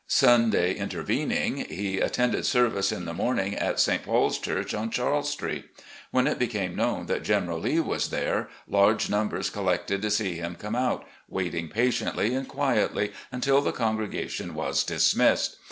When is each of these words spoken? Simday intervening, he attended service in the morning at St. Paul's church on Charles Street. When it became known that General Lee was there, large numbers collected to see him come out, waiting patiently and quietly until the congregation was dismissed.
Simday 0.09 0.75
intervening, 0.77 1.57
he 1.69 1.99
attended 1.99 2.43
service 2.47 2.91
in 2.91 3.05
the 3.05 3.13
morning 3.13 3.53
at 3.53 3.79
St. 3.79 4.01
Paul's 4.01 4.39
church 4.39 4.73
on 4.73 4.89
Charles 4.89 5.29
Street. 5.29 5.65
When 6.09 6.25
it 6.25 6.39
became 6.39 6.75
known 6.75 7.05
that 7.05 7.21
General 7.21 7.59
Lee 7.59 7.79
was 7.81 8.09
there, 8.09 8.49
large 8.67 9.11
numbers 9.11 9.51
collected 9.51 10.01
to 10.01 10.09
see 10.09 10.37
him 10.37 10.55
come 10.55 10.75
out, 10.75 11.05
waiting 11.29 11.67
patiently 11.69 12.33
and 12.33 12.47
quietly 12.47 13.11
until 13.31 13.61
the 13.61 13.71
congregation 13.71 14.55
was 14.55 14.83
dismissed. 14.83 15.57